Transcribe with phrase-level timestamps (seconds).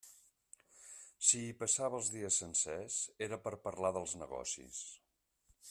[1.27, 4.81] Si hi passava els dies sencers, era per a parlar dels negocis.